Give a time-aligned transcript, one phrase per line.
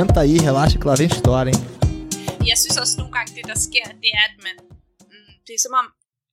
[0.00, 1.60] Senta aí, relaxa que lá vem história, hein?
[2.50, 4.56] Jeg synes også nogle gange, det der sker, det er, at man...
[5.10, 5.86] Mm, det er som om...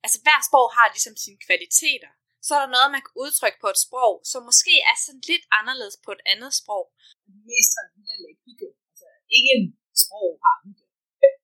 [0.05, 2.11] Altså, hver sprog har ligesom sine kvaliteter.
[2.45, 5.45] Så er der noget, man kan udtrykke på et sprog, som måske er sådan lidt
[5.59, 6.85] anderledes på et andet sprog.
[7.25, 8.69] Det mest traditionelle hygge.
[8.89, 9.07] Altså,
[9.37, 9.61] ingen
[10.03, 10.85] sprog har hygge.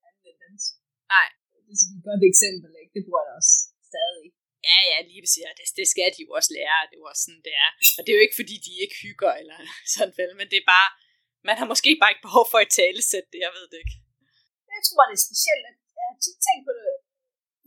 [0.08, 0.70] Andet end dansk.
[1.14, 1.28] Nej.
[1.66, 2.92] Det er sådan et godt eksempel, ikke?
[2.96, 3.54] Det bruger jeg også
[3.90, 4.28] stadig.
[4.68, 5.44] Ja, ja, lige præcis.
[5.58, 6.78] Det, det skal de jo også lære.
[6.88, 7.70] Det er jo også sådan, det er.
[7.96, 9.58] Og det er jo ikke, fordi de ikke hygger eller
[9.94, 10.90] sådan vel, men det er bare...
[11.48, 13.96] Man har måske bare ikke behov for et talesæt det, jeg ved det ikke.
[14.74, 15.64] Jeg tror bare, det er specielt.
[15.70, 16.88] at Jeg har tit tænkt på det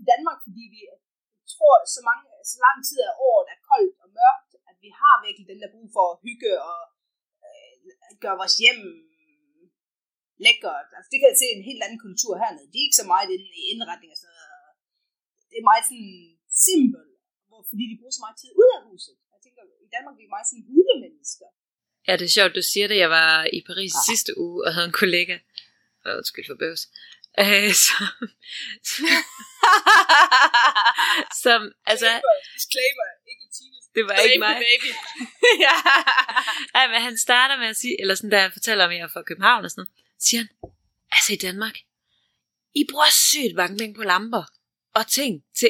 [0.01, 0.81] i Danmark, fordi vi
[1.53, 5.15] tror, så, mange, så lang tid af året er koldt og mørkt, at vi har
[5.25, 6.81] virkelig den der brug for at hygge og
[7.47, 7.77] øh,
[8.23, 8.81] gøre vores hjem
[10.45, 10.87] lækkert.
[10.95, 12.71] Altså, det kan jeg se en helt anden kultur hernede.
[12.71, 14.47] De er ikke så meget inde i indretning og sådan noget.
[15.49, 16.13] Det er meget sådan
[16.67, 17.13] simpelt,
[17.71, 19.15] fordi de bruger så meget tid ud af huset.
[19.33, 21.49] Jeg tænker, i Danmark er vi meget sådan hulemennesker.
[22.07, 22.97] Ja, det er sjovt, du siger det.
[22.97, 24.01] Jeg var i Paris ah.
[24.09, 25.37] sidste uge og havde en kollega.
[26.05, 26.87] Oh, undskyld for bøvs.
[27.39, 28.07] Øh, som,
[31.43, 32.21] som, altså,
[32.55, 33.47] Disclaimer, ikke
[33.97, 34.55] det var ikke mig.
[34.55, 34.91] baby.
[35.65, 35.75] ja.
[36.75, 39.03] Ej, men han starter med at sige, eller sådan, da han fortæller om, at jeg
[39.03, 40.49] er fra København og sådan noget, siger han,
[41.11, 41.77] altså i Danmark,
[42.75, 44.43] I bruger sygt mange penge på lamper
[44.93, 45.69] og ting til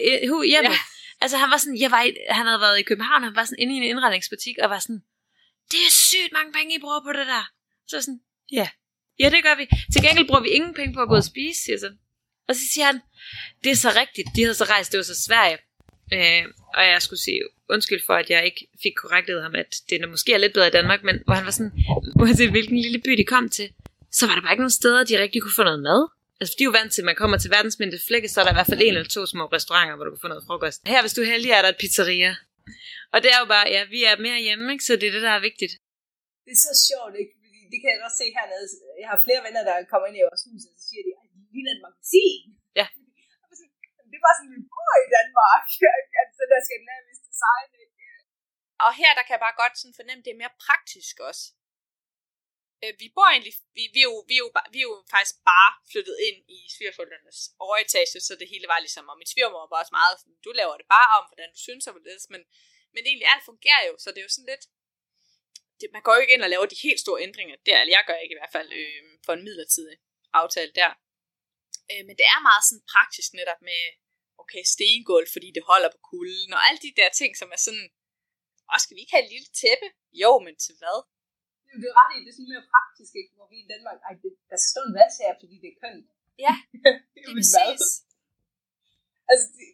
[0.51, 0.69] hjemme.
[0.69, 0.79] Ja.
[1.21, 3.59] Altså han var sådan, jeg var i, han havde været i København, han var sådan
[3.59, 5.03] inde i en indretningsbutik, og var sådan,
[5.71, 7.45] det er sygt mange penge, I bruger på det der.
[7.87, 8.19] Så sådan,
[8.51, 8.67] ja,
[9.19, 9.65] ja det gør vi.
[9.93, 11.89] Til gengæld bruger vi ingen penge på at gå og spise, siger så.
[12.47, 12.99] Og så siger han,
[13.63, 15.57] det er så rigtigt, de havde så rejst, det var så Sverige.
[16.13, 16.43] Øh,
[16.77, 20.33] og jeg skulle sige undskyld for, at jeg ikke fik korrektet ham, at det måske
[20.33, 21.71] er lidt bedre i Danmark, men hvor han var sådan,
[22.21, 23.69] uanset hvilken lille by de kom til,
[24.11, 26.07] så var der bare ikke nogen steder, de rigtig kunne få noget mad.
[26.39, 28.43] Altså, de er jo vant til, at man kommer til verdens mindste flække, så er
[28.43, 30.81] der i hvert fald en eller to små restauranter, hvor du kan få noget frokost.
[30.87, 32.35] Her, hvis du er heldig, er der et pizzeria.
[33.13, 34.85] Og det er jo bare, ja, vi er mere hjemme, ikke?
[34.87, 35.73] så det er det, der er vigtigt.
[36.45, 37.33] Det er så sjovt, ikke?
[37.43, 38.65] Fordi det kan jeg også se hernede.
[39.01, 41.27] Jeg har flere venner, der kommer ind i vores hus, og så siger de, at
[41.33, 42.43] det ligner et magasin.
[42.79, 42.87] Ja.
[44.09, 45.65] Det er bare sådan, vi bor i Danmark.
[46.21, 47.97] altså, der skal nærmest design, ikke?
[48.85, 51.43] Og her, der kan jeg bare godt sådan fornemme, det er mere praktisk også.
[52.83, 55.35] Øh, vi bor egentlig, vi, vi, er jo, vi, er jo, vi er jo faktisk
[55.51, 59.79] bare flyttet ind i svigerforældrenes overetage, så det hele var ligesom, og min svigermor var
[59.81, 62.41] også meget sådan, du laver det bare om, hvordan du synes, og det, men,
[62.93, 64.65] men egentlig alt fungerer jo, så det er jo sådan lidt,
[65.79, 68.03] det, man går jo ikke ind og laver de helt store ændringer der, eller jeg
[68.07, 69.97] gør ikke i hvert fald øh, for en midlertidig
[70.41, 70.91] aftale der.
[71.91, 73.81] Øh, men det er meget sådan praktisk netop med,
[74.41, 77.87] okay, stengulv, fordi det holder på kulden, og alle de der ting, som er sådan,
[78.71, 79.87] og skal vi ikke have et lille tæppe?
[80.23, 80.97] Jo, men til hvad?
[81.81, 83.31] Det er ret i, det er sådan mere praktisk, ikke?
[83.37, 85.77] Hvor vi i Danmark, ej, det, der skal stå en vask her, fordi det er
[85.83, 86.05] kønt.
[86.45, 86.79] Ja, det
[87.13, 87.83] det er er en præcis.
[89.31, 89.67] Altså, det,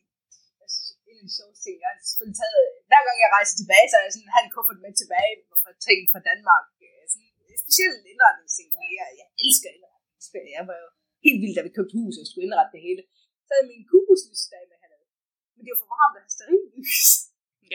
[0.64, 3.88] altså, en af de sjove ting, jeg har selvfølgelig taget, hver gang jeg rejser tilbage,
[3.88, 5.34] så er jeg sådan, en kuffert med tilbage
[5.64, 6.66] for ting fra Danmark.
[6.86, 7.34] Øh, Sådan,
[7.64, 8.68] specielt indretningsting,
[9.00, 10.46] jeg, jeg elsker indretningsting.
[10.58, 10.88] Jeg var jo
[11.26, 13.02] helt vild, da vi købte hus og skulle indrette det hele.
[13.46, 15.08] Så havde jeg min kubuslysdag med hernede.
[15.56, 16.64] Men det var for varmt at have.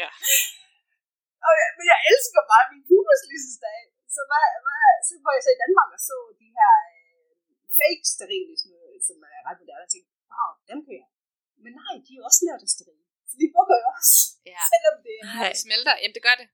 [0.01, 0.09] Ja.
[1.47, 3.81] Og jeg, men jeg elsker bare min kubuslysdag.
[4.19, 7.31] Så, hvad, hvad, så var jeg så i Danmark og så de her øh,
[7.81, 11.09] fake stearinlys, nu- som er ret moderne, og tænkte, wow, dem kan jeg.
[11.65, 13.03] Men nej, de er jo også lavet af stearin.
[13.31, 14.17] Så de bukker jo også,
[14.53, 14.61] Ja.
[14.73, 15.51] selvom det er Nej.
[15.53, 15.95] Det smelter.
[16.03, 16.49] Jamen, det gør det.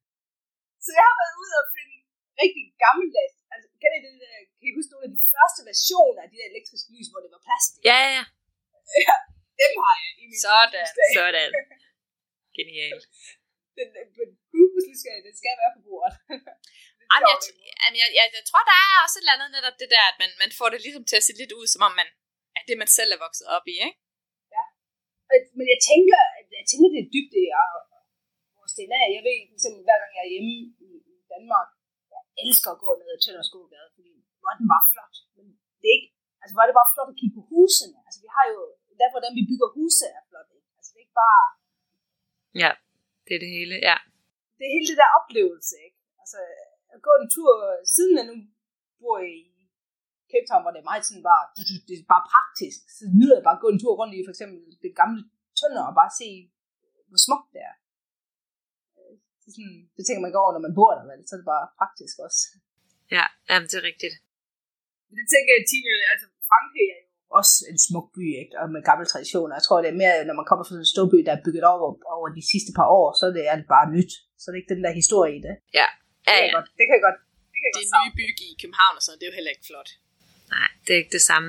[0.84, 1.94] Så jeg har været ude og finde
[2.42, 3.36] rigtig gammeldags.
[3.54, 6.36] Altså, kan I, det, der- kan I huske nogle af de første versioner af de
[6.41, 7.80] der elektriske lys, hvor det var plastik?
[7.91, 8.22] Ja, ja,
[9.08, 9.14] ja.
[9.62, 10.86] Dem har jeg i min Sådan.
[11.19, 11.50] sådan.
[12.58, 13.04] Genialt.
[13.78, 13.88] Den,
[14.19, 16.14] den kubuslysdag, den skal være på bordet.
[17.12, 17.38] Jamen, jeg,
[17.82, 20.16] jamen, jeg, jeg, jeg tror, der er også et eller andet netop det der, at
[20.22, 22.09] man, man får det ligesom til at se lidt ud, som om man
[22.59, 23.98] er det, man selv er vokset op i, ikke?
[25.31, 27.66] Men- Men jeg tænker, at jeg tænker, det er dybt, det er
[28.59, 29.00] vores DNA.
[29.16, 30.53] Jeg ved, eksempel, hver gang jeg er hjemme
[30.87, 31.69] i, i Danmark,
[32.12, 35.15] jeg elsker at gå ned ad Tønderskogade, fordi hvor er den bare flot.
[35.36, 35.44] Men
[35.81, 36.10] det er ikke,
[36.42, 37.97] altså hvor er det bare flot at kigge på husene.
[38.06, 38.60] Altså vi har jo,
[39.00, 40.68] der hvordan vi bygger huse er flot, ikke?
[40.78, 41.42] Altså det er ikke bare,
[42.62, 42.71] Ja,
[43.27, 43.97] det er det hele, ja.
[44.56, 45.98] det er hele det der oplevelse, ikke?
[46.22, 46.39] Altså
[46.94, 47.52] at gå en tur,
[47.94, 48.36] siden jeg nu
[49.00, 49.36] bor i
[50.30, 51.44] Cape Town, hvor det er meget sådan bare,
[51.88, 54.34] det er bare praktisk, så nyder jeg bare at gå en tur rundt i for
[54.34, 55.20] eksempel det gamle
[55.58, 56.28] Tønder og bare se,
[57.10, 57.74] hvor smukt det er.
[59.41, 61.20] Det, er sådan, det tænker man ikke over, når man bor der, vel?
[61.24, 62.41] så er det bare praktisk også.
[63.16, 64.14] Ja, jamen, det er rigtigt.
[65.08, 68.54] Men det tænker jeg, Tine, altså Frankrig er jo også en smuk by, ikke?
[68.60, 69.52] og med gamle traditioner.
[69.58, 71.44] Jeg tror, det er mere, når man kommer fra sådan en stor by, der er
[71.46, 74.12] bygget over, over de sidste par år, så er det, er det bare nyt.
[74.41, 75.54] Så er det ikke den der historie i det.
[75.80, 75.88] Ja,
[76.24, 76.54] Det kan ja, ja.
[76.56, 76.68] godt.
[76.78, 77.18] Det kan jeg godt.
[77.53, 79.53] Det kan jeg Det godt nye bygge i København og sådan det er jo heller
[79.54, 79.91] ikke flot.
[80.54, 81.48] Nej, det er ikke det samme.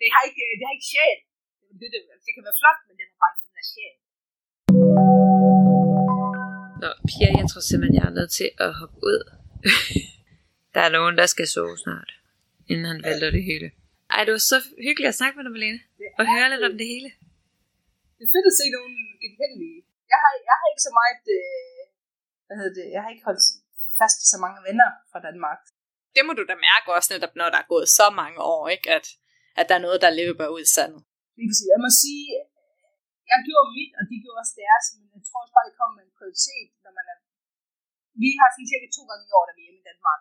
[0.00, 1.18] det har ikke, det har ikke sjæl.
[1.80, 3.96] Det, det, det, det kan være flot, men det har bare ikke den der sjæl.
[6.82, 9.20] Nå, Pia, jeg tror simpelthen, jeg er nødt til at hoppe ud.
[10.74, 12.10] Der er nogen, der skal sove snart,
[12.70, 13.68] inden han vælter det hele.
[14.14, 15.80] Ej, det var så hyggeligt at snakke med dig, Malene.
[16.18, 17.08] Og høre lidt om det hele.
[18.16, 19.78] Det er fedt at se nogen genkendelige.
[20.12, 21.77] Jeg har, jeg har ikke så meget, øh,
[22.48, 23.44] hvad hedder det, jeg har ikke holdt
[24.00, 25.60] fast i så mange venner fra Danmark.
[26.16, 28.88] Det må du da mærke også netop, når der er gået så mange år, ikke?
[28.98, 29.06] At,
[29.60, 31.02] at der er noget, der løber ud i sandet.
[31.72, 32.28] Jeg må sige,
[33.30, 35.94] jeg gjorde mit, og de gjorde også deres, men jeg tror også bare, det kommer
[35.98, 37.18] med en prioritet, når man er...
[38.22, 40.20] Vi har sådan cirka to gange i år, der vi er hjemme i Danmark.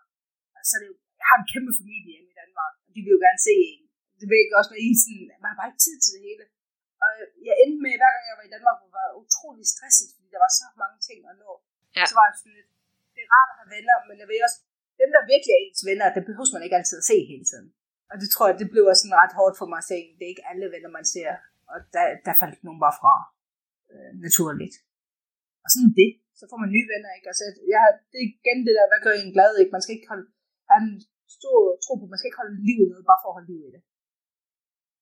[0.55, 2.99] Og så er det jo, jeg har en kæmpe familie hjemme i Danmark, og de
[3.03, 3.83] vil jo gerne se en.
[4.19, 6.45] Det vil ikke også, når I sådan, man har bare ikke tid til det hele.
[7.03, 7.09] Og
[7.47, 10.27] jeg endte med, hver gang jeg var i Danmark, hvor jeg var utrolig stresset, fordi
[10.33, 11.51] der var så mange ting at nå.
[11.97, 12.05] Ja.
[12.09, 12.71] Så var jeg sådan lidt,
[13.15, 14.59] det er rart at have venner, men jeg ved også,
[15.01, 17.67] dem der virkelig er ens venner, det behøver man ikke altid at se hele tiden.
[18.11, 19.99] Og det tror jeg, det blev også sådan ret hårdt for mig at se.
[20.17, 21.31] Det er ikke alle venner, man ser.
[21.71, 23.15] Og der, der faldt nogen bare fra.
[23.91, 24.75] Øh, naturligt.
[25.63, 26.11] Og sådan det.
[26.39, 27.29] Så får man nye venner, ikke?
[27.31, 27.81] Altså, jeg,
[28.11, 29.75] det er igen det der, hvad gør en glad, ikke?
[29.75, 30.27] Man skal ikke holde,
[30.69, 30.93] have en
[31.37, 33.61] stor tro på, man skal ikke holde liv i noget, bare for at holde liv
[33.67, 33.81] i det.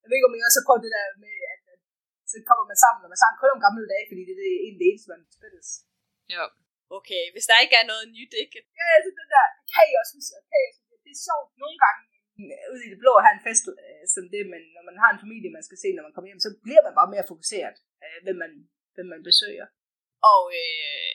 [0.02, 1.82] Jeg ved ikke, om I også har prøvet det der med, at, at
[2.30, 4.52] så kommer man sammen, og man snakker kun om gamle dage, fordi det er det,
[4.68, 5.70] en det eneste, man spilles.
[6.36, 6.44] Jo.
[6.98, 8.60] Okay, hvis der ikke er noget nyt, ikke?
[8.80, 11.78] Ja, altså det der, det kan I også huske, okay, altså, det er sjovt nogle
[11.86, 12.02] gange,
[12.42, 14.98] øh, ude i det blå at have en fest øh, som det, men når man
[15.04, 17.30] har en familie, man skal se, når man kommer hjem, så bliver man bare mere
[17.32, 18.52] fokuseret, øh, hvem, man,
[18.96, 19.68] hvem man besøger.
[20.34, 21.14] Og øh,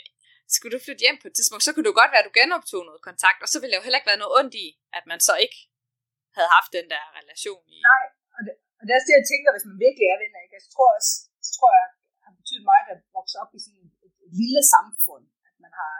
[0.55, 2.39] skulle du flytte hjem på et tidspunkt, så kunne det jo godt være, at du
[2.41, 4.67] genoptog noget kontakt, og så ville der jo heller ikke være noget ondt i,
[4.99, 5.59] at man så ikke
[6.37, 7.79] havde haft den der relation i.
[7.93, 8.05] Nej,
[8.37, 10.57] og det, og det er også det, jeg tænker, hvis man virkelig er venner, ikke?
[10.57, 11.13] Altså, Jeg tror også,
[11.43, 11.89] det tror jeg
[12.25, 13.95] har betydet meget at vokse op i sådan et,
[14.27, 15.25] et lille samfund,
[15.71, 15.97] man har,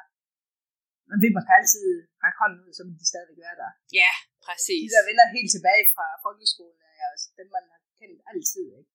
[1.11, 1.87] man ved, man kan altid
[2.23, 3.71] række hånden ud, så vil de stadigvæk være der.
[4.01, 4.89] Ja, De præcis.
[4.95, 8.93] der venner helt tilbage fra folkeskolen, er også dem, man har kendt altid, ikke?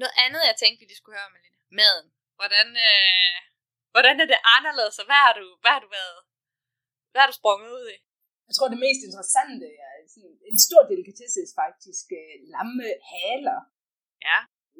[0.00, 1.58] Noget andet, jeg tænkte, vi lige skulle høre om, Malene.
[1.78, 2.08] Maden.
[2.38, 3.36] Hvordan, øh,
[3.94, 6.18] hvordan er det anderledes, og hvad har du, hvad har du været,
[7.10, 7.98] hvad har du sprunget ud i?
[8.48, 9.92] Jeg tror, det mest interessante er
[10.52, 13.58] en stor delikatesse faktisk øh, lamme haler.
[14.28, 14.38] Ja.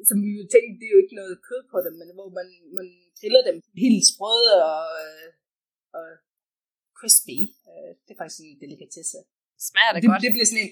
[0.09, 2.47] Som vi jo tænkte, det er jo ikke noget kød på dem, men hvor man,
[2.77, 2.87] man
[3.19, 5.27] griller dem helt sprøde og, øh,
[5.97, 6.05] og
[6.99, 7.39] crispy.
[7.69, 9.19] Øh, det er faktisk en delikatesse.
[9.69, 10.21] Smager det, det, godt?
[10.25, 10.71] det bliver sådan en...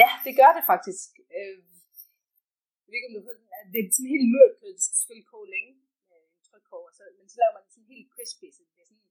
[0.00, 1.08] Ja, det gør det faktisk.
[1.38, 1.58] Øh,
[2.82, 3.22] jeg ved ikke, om du
[3.72, 5.70] det er sådan helt mørt kød, det skal selvfølgelig koge længe
[6.10, 6.28] med en
[6.96, 9.02] så, men så laver man det sådan helt crispy, så det bliver sådan...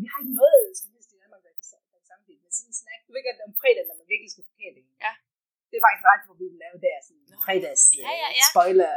[0.00, 2.52] Vi har ikke noget som helst i Danmark, der kan sa- der kan sammenligne med
[2.58, 3.00] sådan en snack.
[3.06, 4.84] Du ved godt, om fredag, når man virkelig skal forkære det.
[5.06, 5.12] Ja.
[5.70, 7.36] Det er faktisk ret, hvor vi vil lave der sådan Nå.
[7.46, 8.46] fredags Ja, ja, ja.
[8.52, 8.92] spoiler.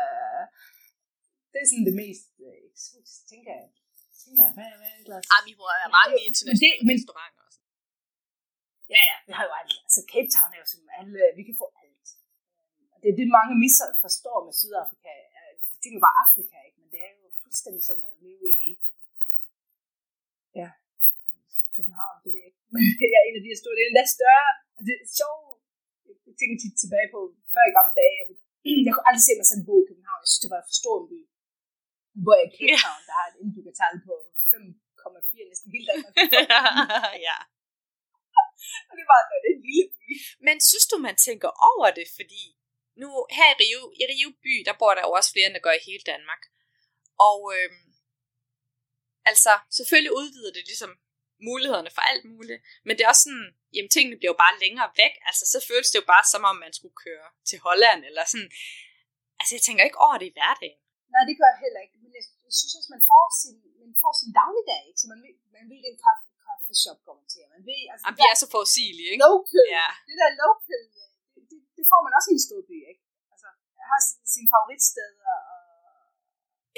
[1.52, 3.68] Det er sådan det mest øh, eksotiske, tænker jeg.
[4.24, 5.24] Tænker jeg, hvad, hvad ellers?
[5.34, 5.54] Ah, vi
[5.84, 7.60] være mange det- internationale men- restauranter også.
[8.94, 9.74] Ja, ja, vi har jo alt.
[9.88, 12.08] Altså Cape Town er jo som alle, vi kan få alt.
[12.94, 15.14] Og det er det, mange misser forstår med Sydafrika.
[15.38, 16.78] Øh, De tænker bare Afrika, ikke?
[16.82, 18.70] Men det er jo fuldstændig som at leve i,
[20.60, 20.70] ja,
[21.76, 22.62] København, det ved jeg ikke.
[22.74, 22.82] Men
[23.14, 24.50] jeg er en af de her store, det er endda større.
[24.78, 25.58] Og det er sjovt.
[26.28, 27.20] Jeg tænker tit tilbage på,
[27.54, 28.26] før i gamle dage, jeg,
[28.86, 30.20] jeg kunne aldrig se mig selv bo i København.
[30.24, 31.20] Jeg synes, det var for stor en by.
[32.26, 32.66] Bor jeg i.
[32.88, 34.14] Town, der har et indbyggertal på
[34.52, 36.14] 5,4 næsten hele Danmark.
[37.30, 37.38] ja.
[38.90, 40.10] og det var det er en lille by.
[40.48, 42.08] Men synes du, man tænker over det?
[42.18, 42.42] Fordi
[43.02, 45.66] nu her i Rio, i Rio by, der bor der jo også flere, end der
[45.68, 46.42] gør i hele Danmark.
[47.30, 47.88] Og øhm,
[49.32, 50.92] altså, selvfølgelig udvider det ligesom
[51.50, 52.62] mulighederne for alt muligt.
[52.86, 55.14] Men det er også sådan, jamen tingene bliver jo bare længere væk.
[55.30, 58.52] Altså, så føles det jo bare som om, man skulle køre til Holland, eller sådan.
[59.40, 60.80] Altså, jeg tænker ikke over det i hverdagen.
[61.14, 61.96] Nej, det gør jeg heller ikke.
[62.48, 65.00] Jeg, synes også, man får sin, man får sin dagligdag, ikke?
[65.02, 67.42] Så man ved, man ved den kaffe, kaffeshop går man til.
[67.56, 69.24] Man ved, altså, Jamen, der er så forudsigelige, ikke?
[69.28, 69.88] local, Ja.
[70.10, 70.82] det der local,
[71.34, 73.04] det, det, det, får man også i en stor by, ikke?
[73.34, 73.50] Altså,
[73.80, 75.58] jeg har sin, sine favoritsteder, og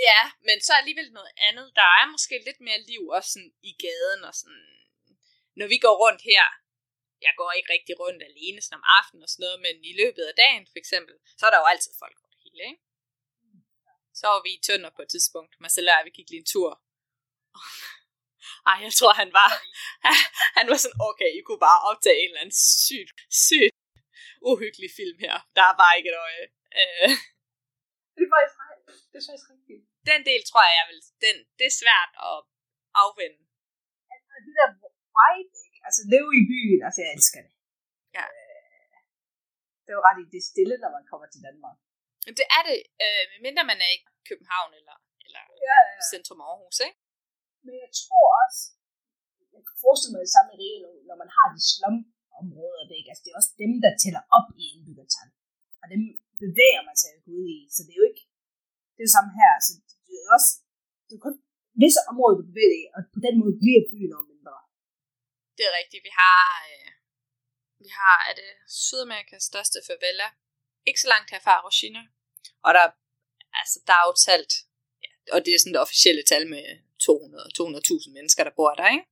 [0.09, 1.67] Ja, men så alligevel noget andet.
[1.79, 4.65] Der er måske lidt mere liv også sådan i gaden og sådan...
[5.59, 6.45] Når vi går rundt her,
[7.27, 10.23] jeg går ikke rigtig rundt alene sådan om aftenen og sådan noget, men i løbet
[10.31, 12.81] af dagen for eksempel, så er der jo altid folk over det hele, ikke?
[14.19, 15.51] Så var vi i Tønder på et tidspunkt.
[15.63, 16.71] Marcella vi gik lige en tur.
[18.69, 19.49] Ej, jeg tror, han var...
[20.59, 23.75] Han var sådan, okay, I kunne bare optage en eller anden sygt, sygt
[24.49, 25.35] uhyggelig film her.
[25.57, 26.45] Der er bare ikke et øje.
[26.79, 27.09] Øh,
[28.17, 28.55] det er faktisk,
[29.11, 29.81] det er faktisk rigtigt.
[30.11, 30.99] den del tror jeg, jeg vil...
[31.25, 32.37] Den, det er svært at
[33.03, 33.39] afvende.
[34.33, 34.69] Og det der
[35.39, 35.77] ikke?
[35.87, 37.53] Altså, leve i byen, altså, jeg elsker det.
[38.17, 38.25] Ja.
[38.35, 38.95] Øh,
[39.83, 41.77] det er jo ret i det stille, når man kommer til Danmark.
[42.39, 43.99] Det er det, øh, medmindre man er i
[44.29, 46.99] København eller, eller Ja, ja, centrum Aarhus, ikke?
[47.65, 48.61] Men jeg tror også,
[49.55, 53.09] jeg kan forestille mig det samme i Rio, når- man har de slumområder, det, ikke?
[53.11, 55.29] Altså, det er også dem, der tæller op i indbyggertal.
[55.81, 56.01] Og dem
[56.43, 58.23] bevæger man sig ud i, så det er jo ikke
[58.93, 59.51] det er det samme her.
[59.65, 59.71] Så
[60.07, 60.51] det er også,
[61.07, 61.35] det er kun
[61.83, 64.53] visse områder, du bevæger dig i, og på den måde bliver byen også mindre.
[65.57, 66.03] det er rigtigt.
[66.09, 66.87] Vi har, øh,
[67.83, 68.49] vi har, er det
[68.85, 70.27] Sydamerikas største favela.
[70.89, 72.01] Ikke så langt herfra, Roshina.
[72.65, 72.85] Og der,
[73.59, 74.53] altså, der er jo talt,
[75.03, 76.65] ja, og det er sådan det officielle tal med
[77.03, 79.05] 200-200.000 mennesker, der bor der, ikke?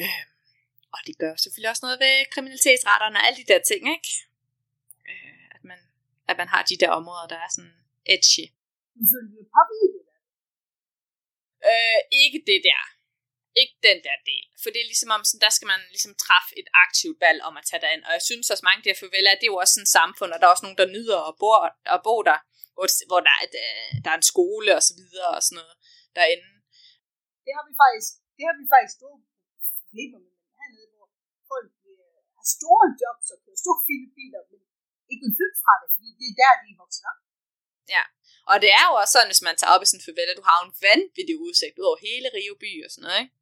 [0.00, 0.22] Øh,
[0.94, 4.10] og det gør selvfølgelig også noget ved kriminalitetsretterne og alle de der ting, ikke?
[5.10, 5.80] Øh, at, man,
[6.30, 7.76] at man har de der områder, der er sådan
[8.14, 8.44] edgy.
[11.70, 12.82] Øh, ikke det der.
[13.60, 14.46] Ikke den der del.
[14.62, 17.54] For det er ligesom om, sådan, der skal man ligesom træffe et aktivt valg om
[17.60, 18.02] at tage derind.
[18.08, 19.96] Og jeg synes også, mange af de her faveler, det er jo også sådan et
[20.00, 21.50] samfund, og der er også nogen, der nyder at bo,
[21.94, 22.38] at bo der,
[22.76, 25.58] hvor, hvor der, er, et, øh, der er en skole og så videre og sådan
[25.60, 25.74] noget
[26.18, 26.48] derinde.
[27.46, 29.18] Det har vi faktisk, det har vi faktisk store
[29.80, 31.08] problemer med hernede, hvor
[31.52, 31.70] folk
[32.36, 34.60] har store jobs og kører store fine biler, men
[35.10, 37.20] ikke vil flytte fra det, fordi det er der, de er vokset op.
[37.94, 38.02] Ja,
[38.50, 40.44] og det er jo også sådan, hvis man tager op i sådan en favela, du
[40.50, 43.34] har en vanvittig udsigt ud over hele Rio by og sådan noget, ikke?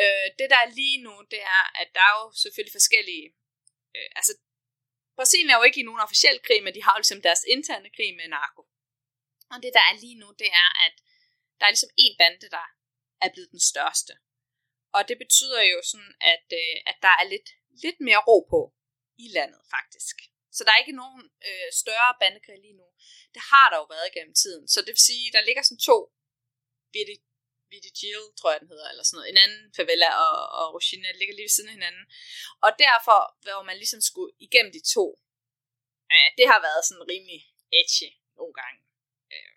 [0.00, 3.26] Øh, det der er lige nu, det er, at der er jo selvfølgelig forskellige,
[3.96, 4.32] øh, altså
[5.16, 7.90] Brasilien er jo ikke i nogen officiel krig, men de har jo ligesom deres interne
[7.96, 8.62] krig med narko.
[9.52, 10.94] Og det der er lige nu, det er, at
[11.58, 12.66] der er ligesom en bande, der
[13.24, 14.12] er blevet den største.
[14.96, 17.48] Og det betyder jo sådan, at, øh, at der er lidt,
[17.84, 18.60] lidt mere ro på
[19.24, 20.16] i landet, faktisk.
[20.56, 22.88] Så der er ikke nogen øh, større bandekrig lige nu.
[23.34, 24.64] Det har der jo været gennem tiden.
[24.68, 25.98] Så det vil sige, der ligger sådan to
[28.00, 29.30] Jill, tror jeg den hedder, eller sådan noget.
[29.32, 32.04] En anden favela og, og Roshina ligger lige ved siden af hinanden.
[32.66, 35.06] Og derfor, hvor man ligesom skulle igennem de to,
[36.12, 37.40] øh, det har været sådan rimelig
[37.80, 38.78] edgy nogle gange.
[39.34, 39.52] Øh,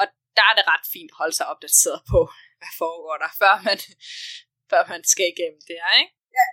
[0.00, 0.04] og
[0.36, 2.20] der er det ret fint at holde sig opdateret på,
[2.60, 3.78] hvad foregår der, før man,
[4.70, 6.14] før man skal igennem det her, ikke?
[6.38, 6.46] Ja,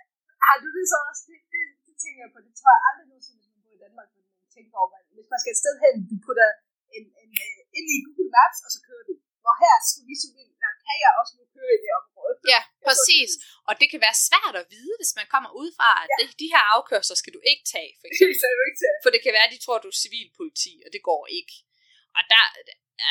[0.46, 1.22] har du det så også?
[1.28, 2.38] Det, det, det tænker jeg på.
[2.46, 4.90] Det tror jeg aldrig nogensinde, hvis man bor i Danmark, vil man tænker over.
[5.18, 6.48] Hvis man skal et sted hen, du putter
[6.96, 9.14] en, en, en, ind i Google Maps, og så kører du.
[9.44, 10.28] Hvor her skulle vi så
[10.62, 12.34] der kan jeg også nu køre i det område.
[12.52, 13.30] Ja, præcis.
[13.68, 16.16] Og det kan være svært at vide, hvis man kommer ud fra, at ja.
[16.42, 18.34] de her afkørsler skal du ikke tage, for eksempel.
[18.42, 18.98] Det du ikke tage.
[19.04, 21.54] For det kan være, at de tror, at du er civilpoliti, og det går ikke.
[22.18, 22.42] Og der,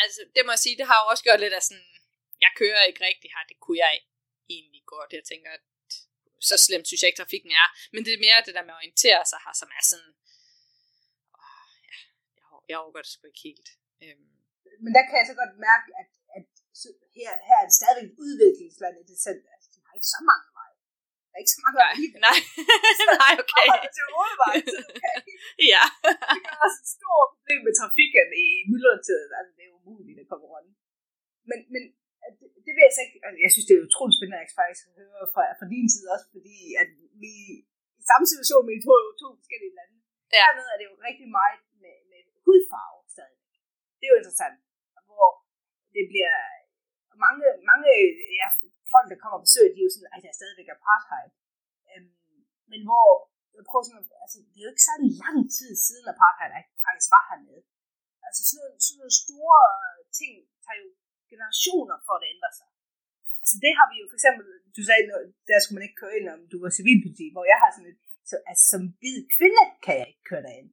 [0.04, 1.90] altså, det må jeg sige, det har jo også gjort lidt af sådan,
[2.46, 3.94] jeg kører ikke rigtig her, det kunne jeg
[4.56, 5.10] egentlig godt.
[5.20, 5.64] Jeg tænker, at
[6.50, 7.68] så slemt synes jeg ikke, trafikken er.
[7.94, 10.12] Men det er mere det der med at orientere sig her, som er sådan,
[11.42, 11.98] åh, ja,
[12.38, 13.70] jeg, jeg overgår det sgu ikke helt.
[14.04, 14.32] Øhm.
[14.84, 16.10] Men der kan jeg så godt mærke, at,
[16.72, 19.42] at her, her er det stadigvæk et udviklingsland i det selv.
[19.54, 20.78] Altså, de har ikke så mange veje.
[21.28, 22.20] Der er ikke så mange nej, veje.
[22.28, 22.40] Nej,
[23.24, 23.68] nej, okay.
[23.98, 25.18] til hovedvejen, så okay.
[25.74, 25.84] ja.
[26.36, 29.32] det er også et stort problem med trafikken i myldretiden.
[29.40, 30.72] Altså, det er umuligt at komme rundt.
[31.50, 31.84] Men, men
[32.40, 34.84] det, det vil jeg så ikke, altså, jeg synes, det er utroligt spændende at faktisk
[35.00, 36.90] høre fra, fra din side også, fordi at
[37.24, 37.34] vi
[38.02, 39.96] i samme situation med to, to forskellige lande,
[40.34, 40.36] ja.
[40.36, 43.40] dernede er det jo rigtig meget med, med hudfarve stadig.
[43.98, 44.58] Det er jo interessant,
[45.10, 45.30] hvor
[45.96, 46.38] det bliver
[47.26, 47.88] mange, mange
[48.42, 48.48] ja,
[48.94, 51.30] folk, der kommer og besøger, de er jo sådan, at der er stadigvæk apartheid.
[51.90, 52.14] Øhm,
[52.72, 53.08] men hvor,
[53.56, 56.52] jeg prøver sådan, altså, det er jo ikke så lang tid siden apartheid
[56.86, 57.62] faktisk var hernede.
[58.28, 59.62] Altså sådan nogle, sådan nogle store
[60.20, 60.34] ting
[60.66, 60.88] tager jo
[61.32, 62.70] generationer for at ændre sig.
[63.42, 64.46] Altså det har vi jo for eksempel,
[64.78, 65.04] du sagde,
[65.50, 68.00] der skulle man ikke køre ind, om du var civilpoliti, hvor jeg har sådan et,
[68.30, 70.70] så altså, som hvid kvinde kan jeg ikke køre derind.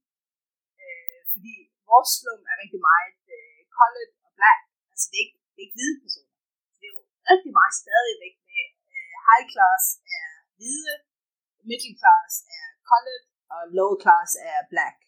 [0.82, 1.54] Øh, fordi
[1.90, 4.60] vores slum er rigtig meget øh, colored og black.
[4.92, 6.36] Altså det er ikke, det er ikke hvide personer.
[6.68, 7.02] Så det er jo
[7.32, 9.84] rigtig meget stadigvæk med øh, high class
[10.18, 10.94] er hvide,
[11.68, 14.98] middle class er colored, og low class er black.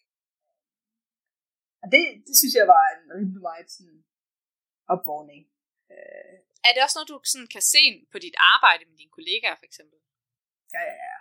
[1.81, 3.99] Og det, det synes jeg var en rimelig meget sådan,
[4.93, 5.41] opvågning.
[5.93, 6.35] Øh.
[6.67, 9.67] Er det også noget, du sådan kan se på dit arbejde med dine kollegaer, for
[9.69, 9.97] eksempel?
[10.75, 11.17] Ja, ja, ja.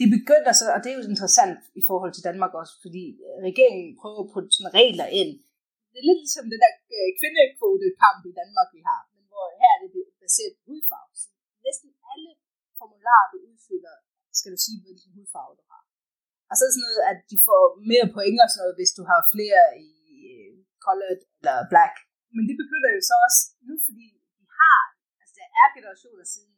[0.00, 3.04] De begynder så, og det er jo interessant i forhold til Danmark også, fordi
[3.48, 5.32] regeringen prøver at putte sådan regler ind.
[5.90, 9.00] Det er lidt ligesom den der øh, kvindekvotekamp i Danmark, vi har,
[9.64, 11.12] her er det baseret på hudfarve.
[11.22, 11.28] Så
[11.66, 12.30] næsten alle
[12.80, 13.94] formularer, du udfylder,
[14.38, 15.82] skal du sige, hvilken hudfarve du har.
[16.50, 18.92] Og så er det sådan noget, at de får mere point og sådan noget, hvis
[18.98, 19.90] du har flere i
[20.32, 20.54] øh,
[20.86, 21.94] colored eller black
[22.36, 24.06] men det begynder jo så også nu, fordi
[24.38, 24.82] vi har,
[25.20, 26.52] altså der er generationer siden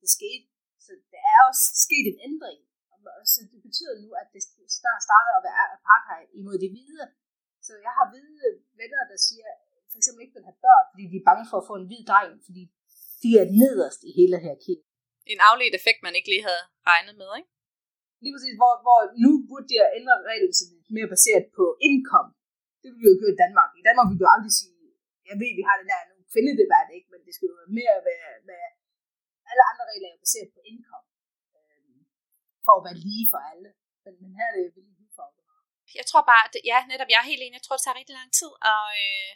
[0.00, 0.46] det skete,
[0.84, 2.60] så der er også sket en ændring.
[3.20, 4.42] Og så det betyder nu, at det
[5.08, 7.04] starter at være apartheid imod de hvide.
[7.66, 8.48] Så jeg har hvide
[8.80, 9.48] venner, der siger,
[9.90, 12.02] for eksempel ikke vil have børn, fordi de er bange for at få en hvid
[12.10, 12.62] dreng, fordi
[13.22, 14.78] de er nederst i hele her kig.
[15.34, 17.50] En afledt effekt, man ikke lige havde regnet med, ikke?
[18.22, 22.26] Lige præcis, hvor, hvor nu burde de ændre reglen så lidt mere baseret på indkom.
[22.80, 23.70] Det vil vi jo gøre i Danmark.
[23.80, 24.80] I Danmark vil du aldrig sige,
[25.28, 27.08] jeg ved, vi har den der nu kvindedebat, ikke?
[27.12, 28.70] men det skal jo være mere være, være
[29.50, 31.04] alle andre regler er jo baseret på indkom,
[31.58, 32.00] øh,
[32.64, 33.70] for at være lige for alle.
[34.04, 35.40] Men, men her er det jo vildt hudfarve.
[36.00, 38.16] Jeg tror bare, at, ja, netop, jeg er helt enig, jeg tror, det tager rigtig
[38.20, 39.32] lang tid, og, øh,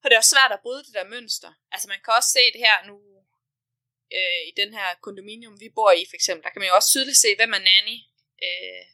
[0.00, 1.52] og det er også svært at bryde det der mønster.
[1.72, 2.96] Altså man kan også se det her nu,
[4.16, 6.90] øh, i den her kondominium, vi bor i for eksempel, der kan man jo også
[6.90, 7.98] tydeligt se, hvem er nanny,
[8.46, 8.84] øh,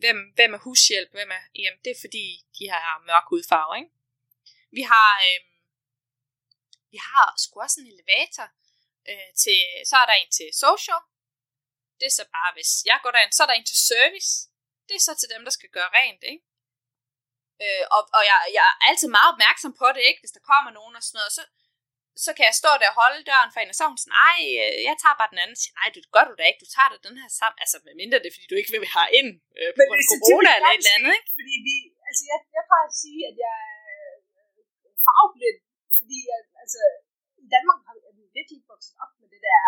[0.00, 2.24] hvem, hvem er hushjælp, hvem er, jamen det er fordi,
[2.58, 3.92] de har mørk hudfarve, ikke?
[4.78, 5.40] Vi har, øh,
[6.92, 8.48] vi har sgu også en elevator,
[9.10, 11.02] øh, til, så er der en til social,
[11.98, 14.30] det er så bare, hvis jeg går derind, så er der en til service,
[14.88, 16.44] det er så til dem, der skal gøre rent, ikke?
[17.64, 20.20] Øh, og og jeg, jeg er altid meget opmærksom på det, ikke?
[20.22, 21.42] Hvis der kommer nogen og sådan noget, så,
[22.24, 24.38] så kan jeg stå der og holde døren for en, og så hun sådan, ej,
[24.62, 25.56] øh, jeg tager bare den anden.
[25.62, 27.58] Så nej, det gør du da ikke, du tager da den her sammen.
[27.64, 30.06] Altså, med mindre det er, fordi du ikke vil have ind øh, på grund af
[30.14, 31.30] corona eller et eller andet, ikke?
[31.38, 31.74] Fordi vi,
[32.08, 33.56] altså jeg, jeg plejer at sige, at jeg
[33.94, 35.58] er farveblind,
[36.00, 36.80] fordi jeg, altså,
[37.44, 39.58] i Danmark har vi- vi virkelig vokset op med det der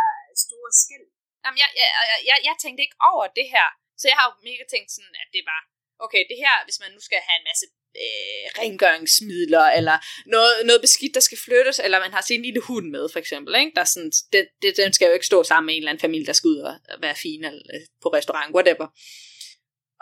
[0.44, 1.06] store skæld.
[1.44, 3.68] Jamen, jeg, jeg, jeg, jeg, jeg tænkte ikke over det her.
[4.00, 5.60] Så jeg har jo mega tænkt sådan, at det var,
[5.98, 7.66] okay, det her, hvis man nu skal have en masse
[8.04, 9.96] øh, rengøringsmidler, eller
[10.26, 13.54] noget, noget beskidt, der skal flyttes, eller man har sin lille hund med, for eksempel,
[13.54, 13.72] ikke?
[13.74, 16.06] Der er sådan, det, det, den skal jo ikke stå sammen med en eller anden
[16.06, 16.74] familie, der skal ud og
[17.06, 18.86] være fin eller, øh, på restaurant, whatever.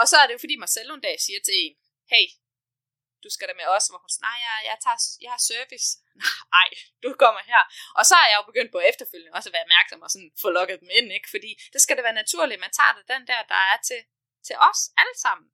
[0.01, 1.75] Og så er det jo fordi Marcelo en dag siger til en,
[2.13, 2.27] hey,
[3.25, 5.89] du skal da med os, hvor hun siger, nej, jeg, jeg, tager, jeg har service.
[6.57, 6.69] Nej,
[7.05, 7.63] du kommer her.
[7.99, 10.49] Og så er jeg jo begyndt på efterfølgende også at være opmærksom og sådan få
[10.59, 11.29] lukket dem ind, ikke?
[11.35, 14.01] Fordi det skal det være naturligt, man tager det den der, der er til,
[14.47, 15.47] til os alle sammen.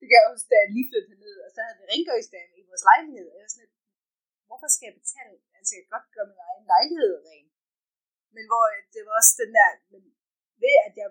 [0.00, 2.62] Det kan jeg også, da jeg lige flyttede ned, og så havde vi rengøringsdame i
[2.68, 3.26] vores lejlighed.
[3.30, 3.76] Og jeg var sådan lidt,
[4.48, 5.36] hvorfor skal jeg betale?
[5.58, 7.46] Altså, jeg kan godt gøre min egen lejlighed ren.
[8.36, 10.02] Men hvor øh, det var også den der, men
[10.64, 11.08] ved at jeg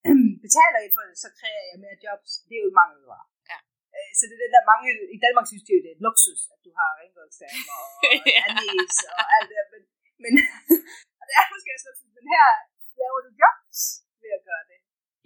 [0.44, 2.30] betaler ikke for det, så kræver jeg mere jobs.
[2.48, 3.26] Det er jo mangelvare.
[3.50, 3.58] Ja.
[3.96, 6.04] Øh, Så det er den der mange, i Danmark synes de jo, det er et
[6.08, 7.84] luksus, at du har rengøringsdame og
[8.36, 8.42] Ja.
[8.48, 9.66] anis og alt det der.
[9.74, 9.82] Men,
[10.22, 10.32] men
[11.20, 12.48] og det er måske også luksus, men her
[13.00, 13.78] laver du jobs
[14.22, 14.78] ved at gøre det.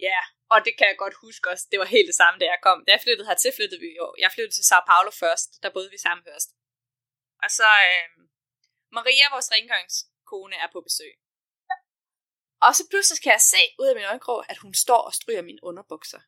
[0.07, 0.19] Ja,
[0.53, 1.65] og det kan jeg godt huske også.
[1.71, 2.79] Det var helt det samme, da jeg kom.
[2.85, 4.07] Da jeg flyttede hertil, flyttede vi jo.
[4.23, 5.49] Jeg flyttede til Sao Paulo først.
[5.63, 6.49] Der boede vi sammen først.
[7.43, 8.07] Og så øh,
[8.97, 11.13] Maria, vores rengøringskone, er på besøg.
[12.65, 15.43] Og så pludselig kan jeg se ud af min øjenkrog, at hun står og stryger
[15.49, 16.21] mine underbukser.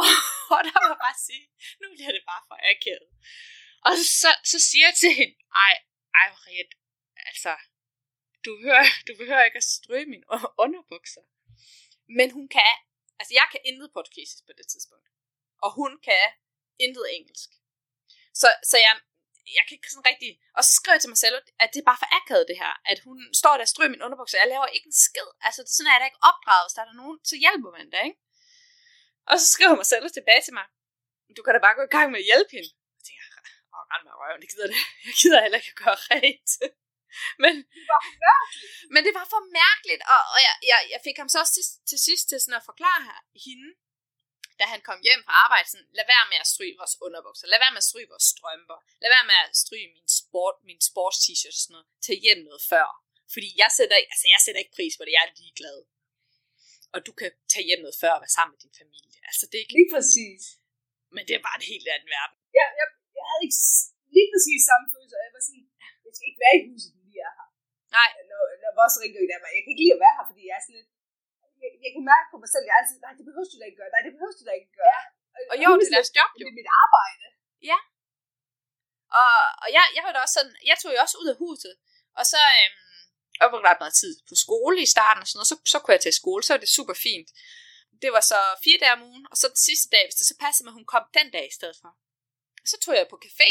[0.00, 0.08] Og,
[0.54, 1.44] og der må jeg bare sige,
[1.80, 3.08] nu bliver det bare for akavet.
[3.88, 5.74] Og så, så siger jeg til hende, ej,
[6.20, 6.64] ej Maria,
[7.30, 7.52] altså,
[8.44, 10.26] du behøver, du behøver ikke at stryge mine
[10.64, 11.24] underbukser.
[12.18, 12.74] Men hun kan,
[13.20, 15.08] altså jeg kan intet portugisisk på det tidspunkt.
[15.64, 16.24] Og hun kan
[16.84, 17.50] intet engelsk.
[18.40, 18.94] Så, så jeg,
[19.56, 20.30] jeg kan ikke sådan rigtig...
[20.58, 22.72] Og så skriver jeg til mig selv, at det er bare for akavet det her.
[22.92, 25.28] At hun står der og stryger min underbukser, og jeg laver ikke en skid.
[25.46, 26.66] Altså det er sådan, at jeg er ikke opdraget.
[26.66, 28.20] Hvis der er nogen, så hjælper man da, ikke?
[29.30, 30.66] Og så skriver mig selv tilbage til mig.
[31.36, 32.70] Du kan da bare gå i gang med at hjælpe hende.
[32.98, 33.24] Jeg tænker,
[33.74, 34.80] åh, rend med røven, det gider det.
[35.06, 36.50] Jeg gider heller ikke at gøre rent.
[37.44, 38.72] Men, Det var mærkeligt.
[38.94, 41.66] men det var for mærkeligt, og, og jeg, jeg, jeg fik ham så også til,
[41.90, 43.68] til sidst til sådan at forklare her, hende,
[44.60, 47.60] da han kom hjem fra arbejde, sådan, lad være med at stryge vores underbukser, lad
[47.64, 51.18] være med at stryge vores strømper, lad være med at stryge min, sport, min sports
[51.24, 52.88] t-shirt og sådan noget, tag hjem noget før.
[53.34, 55.78] Fordi jeg sætter, ikke- altså jeg sætter ikke pris på det, jeg er ligeglad.
[56.94, 59.18] Og du kan tage hjem noget før og være sammen med din familie.
[59.30, 60.42] Altså det er ikke, Lige præcis.
[61.14, 62.36] men det er bare en helt anden verden.
[62.58, 62.86] Jeg, jeg,
[63.18, 63.58] jeg havde ikke
[64.16, 65.64] lige præcis samme følelse, og jeg var sådan,
[66.04, 67.48] jeg skal ikke være i huset, når vi er her.
[67.96, 68.08] Nej.
[68.30, 70.64] Når, når vores rengøring der jeg kan ikke lide at være her, fordi jeg er
[70.64, 70.90] sådan lidt,
[71.62, 73.66] jeg, jeg kan mærke på mig selv, jeg er altid, nej, det behøver du da
[73.68, 75.02] ikke gøre, nej, det behøver du da ikke gøre.
[75.04, 75.50] Ja.
[75.50, 76.44] Og jo, det er deres job jo.
[76.46, 77.26] Det er mit arbejde.
[79.22, 81.74] Og, og jeg, jeg var da også sådan, jeg tog jo også ud af huset,
[82.18, 82.80] og så, øhm,
[83.42, 86.02] og ret meget tid på skole i starten og sådan noget, så, så kunne jeg
[86.04, 87.28] til skole, så var det super fint.
[88.02, 90.36] Det var så fire dage om ugen, og så den sidste dag, hvis det så
[90.44, 91.90] passede med, at hun kom den dag i stedet for.
[92.70, 93.50] Så tog jeg på café,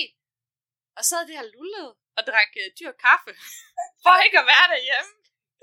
[0.98, 3.32] og så havde det her lullet og drak øh, dyr kaffe,
[4.04, 5.14] for ikke at være derhjemme.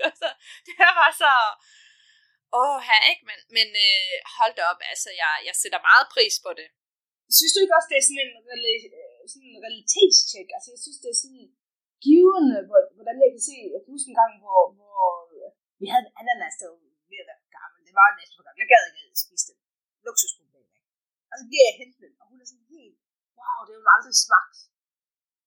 [0.07, 0.27] Altså,
[0.65, 1.31] det her var så,
[2.61, 3.23] åh her, ikke?
[3.29, 6.67] Men, men øh, hold da op, altså, jeg, jeg sætter meget pris på det.
[7.37, 10.47] Synes du ikke også, det er sådan en, rela- øh, sådan en realitetstjek?
[10.55, 11.45] Altså, jeg synes, det er sådan
[12.07, 15.01] givende, hvor- hvordan jeg kan se, jeg kan huske en gang, hvor, hvor
[15.37, 15.49] øh,
[15.81, 16.79] vi havde en ananas, der var
[17.11, 17.79] ved at være gammel.
[17.87, 18.59] Det var næsten for gammel.
[18.63, 19.55] Jeg gad ikke at spise det.
[20.07, 20.89] Luksusproblem, ikke?
[21.31, 22.97] Og så giver jeg hende den, og hun er sådan helt,
[23.39, 24.57] wow, det har hun aldrig smagt.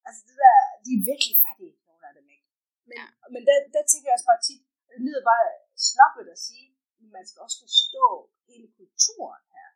[0.06, 2.46] Altså, det der, de er virkelig fattige, nogle af dem, ikke?
[2.88, 3.06] Men, ja.
[3.34, 5.46] men der, der tænker jeg også bare tit, det lyder bare
[5.88, 6.68] snobbet at sige,
[7.00, 8.06] men man skal også forstå
[8.48, 9.68] hele kulturen her.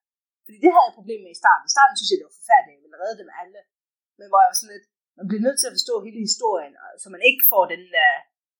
[0.45, 1.69] Fordi det havde jeg et problem med i starten.
[1.71, 3.61] I starten synes jeg, det var forfærdeligt, jeg ville redde dem alle.
[4.19, 4.87] Men hvor jeg var sådan lidt,
[5.19, 8.13] man bliver nødt til at forstå hele historien, så man ikke får den der,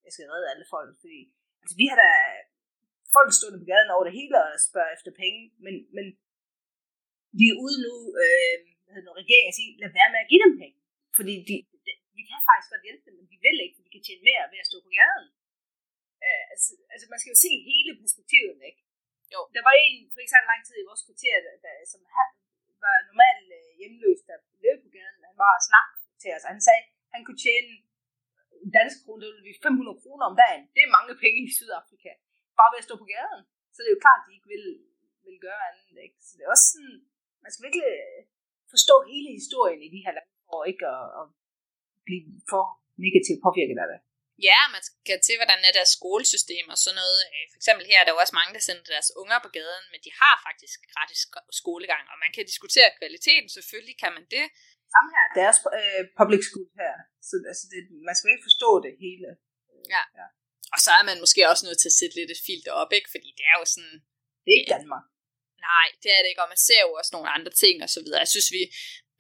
[0.05, 0.93] jeg skal redde alle folk.
[1.03, 1.21] Fordi,
[1.63, 2.11] altså vi har da
[3.17, 6.07] folk stående på gaden over det hele og spørger efter penge, men, men
[7.39, 10.43] de er ude nu, øh, hvad hedder det, regeringen siger, lad være med at give
[10.47, 10.80] dem penge.
[11.17, 13.95] Fordi de, de, vi kan faktisk godt hjælpe dem, men de vil ikke, for de
[13.95, 15.27] kan tjene mere ved at stå på gaden.
[16.27, 18.81] Øh, altså, altså, man skal jo se hele perspektivet, ikke?
[19.35, 19.41] Jo.
[19.57, 22.01] Der var en for ikke så lang tid i vores kvarter, der, der, som
[22.85, 25.29] var normalt øh, hjemløs, der levede på gaden.
[25.31, 25.91] Han var og snak
[26.23, 27.73] til os, og han sagde, han kunne tjene
[28.65, 30.63] en dansk krone, det vil vi 500 kroner om dagen.
[30.75, 32.13] Det er mange penge i Sydafrika.
[32.59, 33.43] Bare ved at stå på gaden.
[33.73, 34.67] Så det er jo klart, at de ikke vil,
[35.27, 35.97] vil gøre andet.
[36.07, 36.17] Ikke?
[36.27, 36.97] Så det er også sådan,
[37.45, 37.91] man skal virkelig
[38.75, 41.25] forstå hele historien i de her lande, og ikke at, at
[42.07, 42.65] blive for
[43.05, 43.99] negativt påvirket af det.
[44.49, 47.19] Ja, man skal til, hvordan er deres skolesystem og sådan noget.
[47.35, 49.85] Øh, For eksempel her er der jo også mange, der sender deres unger på gaden,
[49.93, 54.25] men de har faktisk gratis sk- skolegang, og man kan diskutere kvaliteten, selvfølgelig kan man
[54.37, 54.47] det.
[54.95, 56.95] Samme her, deres øh, public school her.
[57.29, 59.29] Så altså, det, man skal ikke forstå det hele.
[60.75, 63.11] Og så er man måske også nødt til at sætte lidt et filter op, ikke?
[63.15, 63.97] Fordi det er jo sådan,
[64.45, 65.05] Det er ikke Danmark.
[65.69, 68.01] nej, det er det ikke, og man ser jo også nogle andre ting og så
[68.05, 68.23] videre.
[68.25, 68.63] Jeg synes, vi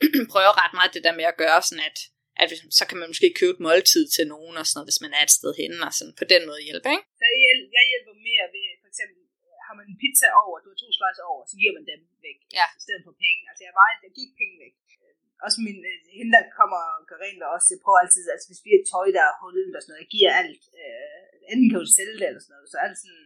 [0.32, 1.98] prøver ret meget det der med at gøre sådan, at,
[2.42, 5.02] at hvis, så kan man måske købe et måltid til nogen og sådan noget, hvis
[5.04, 7.06] man er et sted henne, og sådan på den måde hjælpe, ikke?
[7.20, 9.18] Så jeg, hjæl- jeg hjælper mere ved, for eksempel,
[9.66, 12.38] har man en pizza over, du har to slicer over, så giver man dem væk,
[12.58, 12.66] Ja.
[12.78, 13.40] i stedet for penge.
[13.50, 14.74] Altså jeg, var, jeg gik penge væk.
[15.04, 18.22] Øh, Også min, øh, hende, der kommer og gør rent, og også, jeg prøver altid,
[18.34, 20.62] altså hvis vi har tøj, der er hullet og sådan noget, jeg giver alt.
[20.80, 23.24] Øh, enten kan du sælge det eller sådan noget, så alt sådan,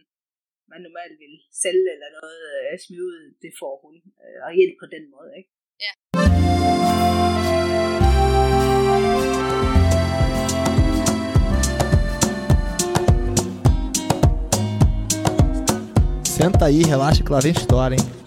[0.71, 3.95] man normalt vil sælge eller noget, øh, smide ud, det får hun.
[4.23, 5.51] Øh, og hjælp på den måde, ikke?
[16.45, 18.24] Senta aí, relaxa que lá vem história, hein?